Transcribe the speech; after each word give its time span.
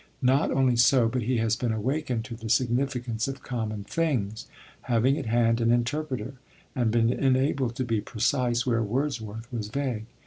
Not 0.23 0.49
only 0.49 0.77
so, 0.77 1.07
but 1.07 1.21
he 1.21 1.37
has 1.37 1.55
been 1.55 1.71
awakened 1.71 2.25
to 2.25 2.35
the 2.35 2.49
significance 2.49 3.27
of 3.27 3.43
common 3.43 3.83
things, 3.83 4.47
having 4.89 5.15
at 5.19 5.27
hand 5.27 5.61
an 5.61 5.69
interpreter, 5.71 6.33
and 6.75 6.89
been 6.89 7.13
enabled 7.13 7.75
to 7.75 7.85
be 7.85 8.01
precise 8.01 8.65
where 8.65 8.81
Wordsworth 8.81 9.45
was 9.53 9.67
vague. 9.67 10.05